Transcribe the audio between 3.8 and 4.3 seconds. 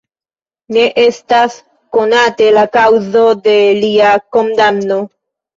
lia